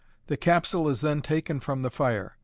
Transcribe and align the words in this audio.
The 0.25 0.35
capsule 0.35 0.89
is 0.89 1.01
then 1.01 1.21
taken 1.21 1.59
from 1.59 1.81
the 1.81 1.91
fire. 1.91 2.35